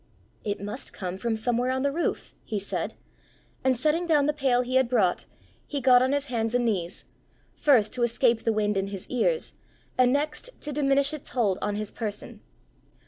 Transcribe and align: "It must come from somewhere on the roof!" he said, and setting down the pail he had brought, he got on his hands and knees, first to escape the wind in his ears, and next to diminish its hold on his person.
"It 0.43 0.59
must 0.59 0.93
come 0.93 1.15
from 1.17 1.35
somewhere 1.35 1.69
on 1.69 1.83
the 1.83 1.91
roof!" 1.91 2.33
he 2.43 2.57
said, 2.57 2.95
and 3.63 3.77
setting 3.77 4.07
down 4.07 4.25
the 4.25 4.33
pail 4.33 4.61
he 4.63 4.73
had 4.77 4.89
brought, 4.89 5.27
he 5.67 5.79
got 5.79 6.01
on 6.01 6.11
his 6.11 6.25
hands 6.25 6.55
and 6.55 6.65
knees, 6.65 7.05
first 7.53 7.93
to 7.93 8.01
escape 8.01 8.41
the 8.43 8.51
wind 8.51 8.77
in 8.77 8.87
his 8.87 9.07
ears, 9.09 9.53
and 9.99 10.11
next 10.11 10.49
to 10.61 10.73
diminish 10.73 11.13
its 11.13 11.29
hold 11.29 11.59
on 11.61 11.75
his 11.75 11.91
person. 11.91 12.41